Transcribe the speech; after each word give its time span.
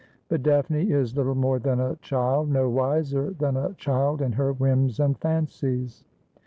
'But 0.29 0.41
Daphne 0.41 0.89
is 0.89 1.15
little 1.15 1.35
more 1.35 1.59
than 1.59 1.79
a 1.79 1.95
child— 1.97 2.49
no 2.49 2.67
wiser 2.71 3.35
than 3.37 3.55
a 3.55 3.75
child 3.75 4.19
in 4.23 4.31
her 4.31 4.51
whims 4.51 4.99
and 4.99 5.15
fancies. 5.19 6.03